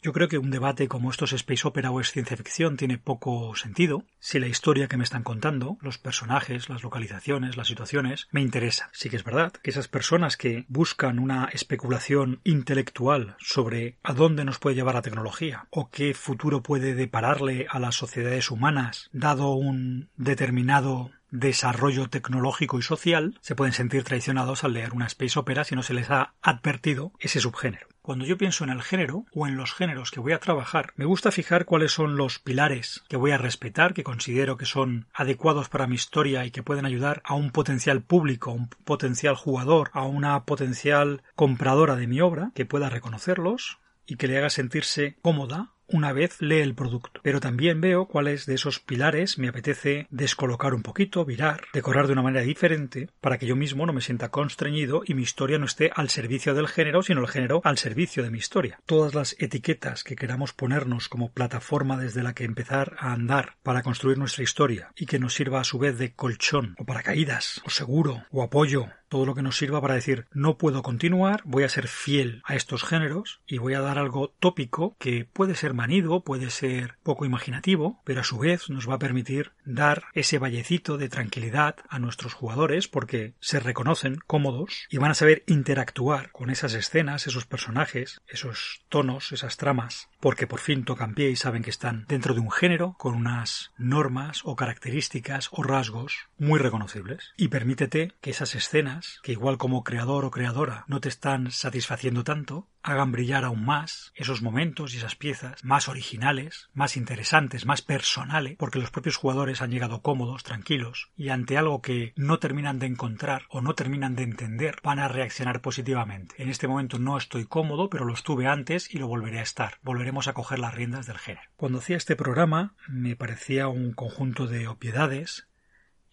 Yo 0.00 0.12
creo 0.12 0.28
que 0.28 0.38
un 0.38 0.52
debate 0.52 0.86
como 0.86 1.10
esto 1.10 1.24
es 1.24 1.32
space 1.32 1.66
opera 1.66 1.90
o 1.90 2.00
es 2.00 2.12
ciencia 2.12 2.36
ficción 2.36 2.76
tiene 2.76 2.98
poco 2.98 3.56
sentido 3.56 4.04
si 4.20 4.38
la 4.38 4.46
historia 4.46 4.86
que 4.86 4.96
me 4.96 5.02
están 5.02 5.24
contando, 5.24 5.76
los 5.80 5.98
personajes, 5.98 6.68
las 6.68 6.84
localizaciones, 6.84 7.56
las 7.56 7.66
situaciones, 7.66 8.28
me 8.30 8.42
interesa. 8.42 8.90
Sí 8.92 9.10
que 9.10 9.16
es 9.16 9.24
verdad 9.24 9.54
que 9.54 9.70
esas 9.70 9.88
personas 9.88 10.36
que 10.36 10.66
buscan 10.68 11.18
una 11.18 11.46
especulación 11.46 12.40
intelectual 12.44 13.34
sobre 13.40 13.96
a 14.04 14.12
dónde 14.12 14.44
nos 14.44 14.60
puede 14.60 14.76
llevar 14.76 14.94
la 14.94 15.02
tecnología 15.02 15.66
o 15.70 15.90
qué 15.90 16.14
futuro 16.14 16.62
puede 16.62 16.94
depararle 16.94 17.66
a 17.68 17.80
las 17.80 17.96
sociedades 17.96 18.52
humanas 18.52 19.10
dado 19.12 19.54
un 19.54 20.10
determinado 20.16 21.10
desarrollo 21.30 22.08
tecnológico 22.08 22.78
y 22.78 22.82
social, 22.82 23.38
se 23.40 23.54
pueden 23.54 23.72
sentir 23.72 24.04
traicionados 24.04 24.64
al 24.64 24.72
leer 24.72 24.92
una 24.92 25.06
space 25.06 25.38
opera 25.38 25.64
si 25.64 25.74
no 25.74 25.82
se 25.82 25.94
les 25.94 26.10
ha 26.10 26.34
advertido 26.42 27.12
ese 27.18 27.40
subgénero. 27.40 27.86
Cuando 28.06 28.24
yo 28.24 28.38
pienso 28.38 28.62
en 28.62 28.70
el 28.70 28.82
género 28.82 29.26
o 29.34 29.48
en 29.48 29.56
los 29.56 29.74
géneros 29.74 30.12
que 30.12 30.20
voy 30.20 30.32
a 30.32 30.38
trabajar, 30.38 30.92
me 30.94 31.04
gusta 31.04 31.32
fijar 31.32 31.64
cuáles 31.64 31.90
son 31.90 32.16
los 32.16 32.38
pilares 32.38 33.02
que 33.08 33.16
voy 33.16 33.32
a 33.32 33.38
respetar, 33.38 33.94
que 33.94 34.04
considero 34.04 34.56
que 34.56 34.64
son 34.64 35.08
adecuados 35.12 35.68
para 35.68 35.88
mi 35.88 35.96
historia 35.96 36.44
y 36.44 36.52
que 36.52 36.62
pueden 36.62 36.86
ayudar 36.86 37.20
a 37.24 37.34
un 37.34 37.50
potencial 37.50 38.02
público, 38.02 38.52
a 38.52 38.54
un 38.54 38.68
potencial 38.68 39.34
jugador, 39.34 39.90
a 39.92 40.04
una 40.04 40.44
potencial 40.44 41.24
compradora 41.34 41.96
de 41.96 42.06
mi 42.06 42.20
obra, 42.20 42.52
que 42.54 42.64
pueda 42.64 42.90
reconocerlos 42.90 43.78
y 44.06 44.14
que 44.14 44.28
le 44.28 44.38
haga 44.38 44.50
sentirse 44.50 45.16
cómoda 45.20 45.72
una 45.88 46.12
vez 46.12 46.40
lee 46.40 46.60
el 46.60 46.74
producto. 46.74 47.20
Pero 47.22 47.40
también 47.40 47.80
veo 47.80 48.06
cuáles 48.06 48.46
de 48.46 48.54
esos 48.54 48.80
pilares 48.80 49.38
me 49.38 49.48
apetece 49.48 50.06
descolocar 50.10 50.74
un 50.74 50.82
poquito, 50.82 51.24
virar, 51.24 51.62
decorar 51.72 52.06
de 52.06 52.12
una 52.12 52.22
manera 52.22 52.44
diferente, 52.44 53.08
para 53.20 53.38
que 53.38 53.46
yo 53.46 53.56
mismo 53.56 53.86
no 53.86 53.92
me 53.92 54.00
sienta 54.00 54.30
constreñido 54.30 55.02
y 55.04 55.14
mi 55.14 55.22
historia 55.22 55.58
no 55.58 55.66
esté 55.66 55.90
al 55.94 56.10
servicio 56.10 56.54
del 56.54 56.68
género, 56.68 57.02
sino 57.02 57.20
el 57.20 57.28
género 57.28 57.60
al 57.64 57.78
servicio 57.78 58.22
de 58.22 58.30
mi 58.30 58.38
historia. 58.38 58.80
Todas 58.86 59.14
las 59.14 59.36
etiquetas 59.38 60.04
que 60.04 60.16
queramos 60.16 60.52
ponernos 60.52 61.08
como 61.08 61.32
plataforma 61.32 61.96
desde 61.96 62.22
la 62.22 62.34
que 62.34 62.44
empezar 62.44 62.96
a 62.98 63.12
andar 63.12 63.56
para 63.62 63.82
construir 63.82 64.18
nuestra 64.18 64.42
historia 64.42 64.92
y 64.96 65.06
que 65.06 65.18
nos 65.18 65.34
sirva 65.34 65.60
a 65.60 65.64
su 65.64 65.78
vez 65.78 65.98
de 65.98 66.12
colchón 66.12 66.74
o 66.78 66.84
paracaídas 66.84 67.62
o 67.64 67.70
seguro 67.70 68.24
o 68.30 68.42
apoyo 68.42 68.88
todo 69.08 69.26
lo 69.26 69.34
que 69.34 69.42
nos 69.42 69.56
sirva 69.56 69.80
para 69.80 69.94
decir 69.94 70.26
no 70.32 70.58
puedo 70.58 70.82
continuar, 70.82 71.42
voy 71.44 71.64
a 71.64 71.68
ser 71.68 71.88
fiel 71.88 72.42
a 72.44 72.54
estos 72.54 72.84
géneros 72.84 73.40
y 73.46 73.58
voy 73.58 73.74
a 73.74 73.80
dar 73.80 73.98
algo 73.98 74.34
tópico 74.40 74.96
que 74.98 75.24
puede 75.24 75.54
ser 75.54 75.74
manido, 75.74 76.22
puede 76.22 76.50
ser 76.50 76.96
poco 77.02 77.24
imaginativo, 77.24 78.00
pero 78.04 78.20
a 78.20 78.24
su 78.24 78.38
vez 78.38 78.68
nos 78.68 78.88
va 78.88 78.94
a 78.94 78.98
permitir 78.98 79.52
dar 79.64 80.04
ese 80.12 80.38
vallecito 80.38 80.98
de 80.98 81.08
tranquilidad 81.08 81.76
a 81.88 81.98
nuestros 81.98 82.34
jugadores 82.34 82.88
porque 82.88 83.34
se 83.40 83.60
reconocen 83.60 84.18
cómodos 84.26 84.86
y 84.90 84.98
van 84.98 85.10
a 85.10 85.14
saber 85.14 85.42
interactuar 85.46 86.30
con 86.32 86.50
esas 86.50 86.74
escenas, 86.74 87.26
esos 87.26 87.46
personajes, 87.46 88.20
esos 88.28 88.84
tonos, 88.88 89.32
esas 89.32 89.56
tramas, 89.56 90.08
porque 90.20 90.46
por 90.46 90.60
fin 90.60 90.84
tocan 90.84 91.14
pie 91.14 91.30
y 91.30 91.36
saben 91.36 91.62
que 91.62 91.70
están 91.70 92.04
dentro 92.08 92.34
de 92.34 92.40
un 92.40 92.50
género 92.50 92.94
con 92.98 93.14
unas 93.14 93.72
normas 93.76 94.42
o 94.44 94.56
características 94.56 95.48
o 95.52 95.62
rasgos 95.62 96.28
muy 96.38 96.58
reconocibles. 96.58 97.32
Y 97.36 97.48
permítete 97.48 98.12
que 98.20 98.30
esas 98.30 98.54
escenas 98.54 98.95
que 99.22 99.32
igual 99.32 99.58
como 99.58 99.84
creador 99.84 100.24
o 100.24 100.30
creadora 100.30 100.84
no 100.88 101.00
te 101.00 101.08
están 101.08 101.50
satisfaciendo 101.50 102.24
tanto, 102.24 102.68
hagan 102.82 103.10
brillar 103.10 103.44
aún 103.44 103.64
más 103.64 104.12
esos 104.14 104.42
momentos 104.42 104.94
y 104.94 104.98
esas 104.98 105.16
piezas 105.16 105.64
más 105.64 105.88
originales, 105.88 106.68
más 106.72 106.96
interesantes, 106.96 107.66
más 107.66 107.82
personales, 107.82 108.56
porque 108.58 108.78
los 108.78 108.90
propios 108.90 109.16
jugadores 109.16 109.60
han 109.60 109.70
llegado 109.70 110.02
cómodos, 110.02 110.44
tranquilos, 110.44 111.10
y 111.16 111.30
ante 111.30 111.58
algo 111.58 111.82
que 111.82 112.12
no 112.16 112.38
terminan 112.38 112.78
de 112.78 112.86
encontrar 112.86 113.42
o 113.48 113.60
no 113.60 113.74
terminan 113.74 114.14
de 114.14 114.22
entender, 114.22 114.76
van 114.84 115.00
a 115.00 115.08
reaccionar 115.08 115.60
positivamente. 115.60 116.36
En 116.38 116.48
este 116.48 116.68
momento 116.68 116.98
no 116.98 117.16
estoy 117.16 117.44
cómodo, 117.44 117.90
pero 117.90 118.04
lo 118.04 118.14
estuve 118.14 118.46
antes 118.46 118.94
y 118.94 118.98
lo 118.98 119.08
volveré 119.08 119.40
a 119.40 119.42
estar. 119.42 119.78
Volveremos 119.82 120.28
a 120.28 120.34
coger 120.34 120.60
las 120.60 120.74
riendas 120.74 121.06
del 121.06 121.18
género. 121.18 121.48
Cuando 121.56 121.78
hacía 121.78 121.96
este 121.96 122.14
programa 122.14 122.74
me 122.88 123.16
parecía 123.16 123.68
un 123.68 123.92
conjunto 123.92 124.46
de 124.46 124.68
opiedades 124.68 125.48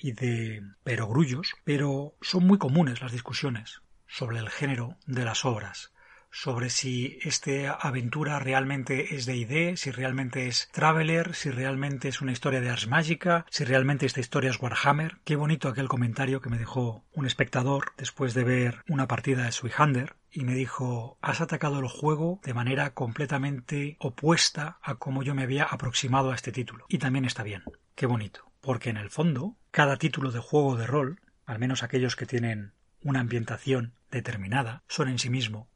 y 0.03 0.11
de 0.11 0.61
perogrullos, 0.83 1.53
pero 1.63 2.15
son 2.21 2.45
muy 2.45 2.59
comunes 2.59 3.01
las 3.01 3.13
discusiones 3.13 3.81
sobre 4.05 4.37
el 4.37 4.49
género 4.49 4.97
de 5.07 5.25
las 5.25 5.45
obras 5.45 5.93
sobre 6.33 6.71
si 6.71 7.19
esta 7.21 7.73
aventura 7.73 8.39
realmente 8.39 9.15
es 9.15 9.27
de 9.27 9.37
ID, 9.37 9.75
si 9.75 9.91
realmente 9.91 10.47
es 10.47 10.67
Traveler, 10.71 11.35
si 11.35 11.51
realmente 11.51 12.07
es 12.07 12.21
una 12.21 12.31
historia 12.31 12.59
de 12.59 12.71
Ars 12.71 12.87
Magica, 12.87 13.45
si 13.51 13.63
realmente 13.63 14.07
esta 14.07 14.19
historia 14.19 14.49
es 14.49 14.59
Warhammer. 14.59 15.19
Qué 15.23 15.35
bonito 15.35 15.69
aquel 15.69 15.87
comentario 15.87 16.41
que 16.41 16.49
me 16.49 16.57
dejó 16.57 17.05
un 17.13 17.27
espectador 17.27 17.93
después 17.97 18.33
de 18.33 18.43
ver 18.43 18.83
una 18.89 19.07
partida 19.07 19.45
de 19.45 19.51
Suihander 19.51 20.15
y 20.31 20.43
me 20.43 20.55
dijo 20.55 21.19
has 21.21 21.39
atacado 21.39 21.79
el 21.79 21.87
juego 21.87 22.41
de 22.43 22.55
manera 22.55 22.95
completamente 22.95 23.95
opuesta 23.99 24.79
a 24.81 24.95
cómo 24.95 25.21
yo 25.21 25.35
me 25.35 25.43
había 25.43 25.65
aproximado 25.65 26.31
a 26.31 26.35
este 26.35 26.51
título. 26.51 26.85
Y 26.89 26.97
también 26.97 27.25
está 27.25 27.43
bien. 27.43 27.63
Qué 27.93 28.07
bonito. 28.07 28.52
Porque 28.63 28.89
en 28.89 28.95
el 28.95 29.09
fondo, 29.09 29.57
cada 29.71 29.97
título 29.97 30.31
de 30.31 30.39
juego 30.39 30.77
de 30.77 30.87
rol, 30.87 31.19
al 31.45 31.59
menos 31.59 31.83
aquellos 31.83 32.15
que 32.15 32.25
tienen 32.25 32.71
una 33.01 33.19
ambientación 33.19 33.93
determinada, 34.09 34.83
son 34.87 35.09
en 35.09 35.19
sí 35.19 35.29
mismo 35.29 35.69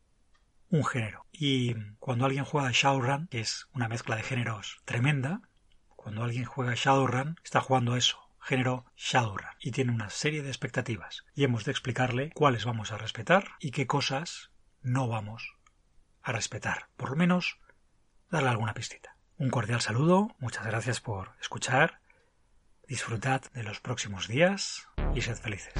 un 0.69 0.85
género. 0.85 1.25
Y 1.33 1.75
cuando 1.99 2.23
alguien 2.23 2.45
juega 2.45 2.71
Shadowrun, 2.71 3.27
que 3.27 3.41
es 3.41 3.67
una 3.73 3.89
mezcla 3.89 4.15
de 4.15 4.23
géneros 4.23 4.79
tremenda, 4.85 5.41
cuando 5.97 6.23
alguien 6.23 6.45
juega 6.45 6.75
Shadowrun, 6.75 7.37
está 7.43 7.59
jugando 7.59 7.97
eso, 7.97 8.19
género 8.39 8.85
Shadowrun, 8.95 9.49
y 9.59 9.71
tiene 9.71 9.91
una 9.91 10.09
serie 10.09 10.41
de 10.41 10.47
expectativas. 10.47 11.25
Y 11.35 11.43
hemos 11.43 11.65
de 11.65 11.71
explicarle 11.71 12.31
cuáles 12.35 12.63
vamos 12.63 12.93
a 12.93 12.97
respetar 12.97 13.49
y 13.59 13.71
qué 13.71 13.85
cosas 13.85 14.51
no 14.81 15.09
vamos 15.09 15.57
a 16.21 16.31
respetar. 16.31 16.87
Por 16.95 17.09
lo 17.09 17.17
menos, 17.17 17.59
darle 18.31 18.47
alguna 18.47 18.73
pistita. 18.73 19.17
Un 19.37 19.49
cordial 19.49 19.81
saludo, 19.81 20.37
muchas 20.39 20.65
gracias 20.65 21.01
por 21.01 21.33
escuchar, 21.41 21.99
disfrutad 22.87 23.41
de 23.53 23.63
los 23.63 23.79
próximos 23.79 24.27
días 24.27 24.87
y 25.13 25.21
sed 25.21 25.35
felices. 25.35 25.73